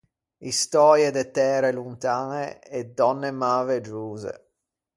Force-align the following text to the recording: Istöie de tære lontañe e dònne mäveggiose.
Istöie 0.51 1.09
de 1.17 1.23
tære 1.35 1.69
lontañe 1.77 2.43
e 2.77 2.79
dònne 2.97 3.31
mäveggiose. 3.41 4.33